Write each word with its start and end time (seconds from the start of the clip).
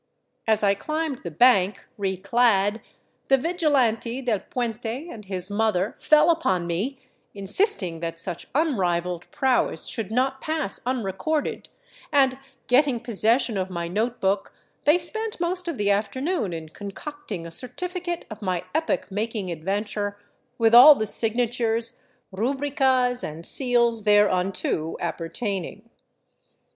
As 0.47 0.63
I 0.63 0.73
climbed 0.73 1.19
the 1.19 1.29
bank, 1.29 1.79
reclad, 1.95 2.81
the 3.27 3.37
vigilante 3.37 4.19
del 4.23 4.39
puente 4.39 4.87
and 5.11 5.25
his 5.25 5.51
mother 5.51 5.95
fell 5.99 6.31
upon 6.31 6.65
me, 6.65 6.97
insisting 7.35 7.99
that 7.99 8.19
such 8.19 8.47
unrivalled 8.55 9.27
prowess 9.29 9.85
should 9.85 10.09
not 10.09 10.41
pass 10.41 10.81
unrecorded, 10.87 11.69
and 12.11 12.39
getting 12.65 12.99
possession 12.99 13.57
of 13.59 13.69
my 13.69 13.87
note 13.87 14.19
book, 14.19 14.55
they 14.85 14.97
spent 14.97 15.39
most 15.39 15.67
of 15.67 15.77
the 15.77 15.91
afternoon 15.91 16.51
in 16.51 16.69
concocting 16.69 17.45
a 17.45 17.51
certificate 17.51 18.25
of 18.27 18.41
my 18.41 18.63
epoch 18.73 19.11
making 19.11 19.49
adven 19.49 19.85
ture, 19.85 20.19
with 20.57 20.73
all 20.73 20.95
the 20.95 21.05
signatures, 21.05 21.99
rubricas, 22.33 23.23
and 23.23 23.45
seals 23.45 24.03
thereunto 24.03 24.97
appertaining. 24.99 25.91